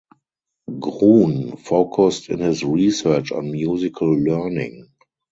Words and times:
Gruhn 0.79 1.57
focused 1.59 2.29
in 2.29 2.39
his 2.39 2.63
research 2.63 3.31
on 3.31 3.51
musical 3.51 4.09
learning. 4.11 4.87